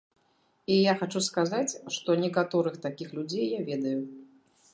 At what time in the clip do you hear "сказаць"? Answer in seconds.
1.27-1.77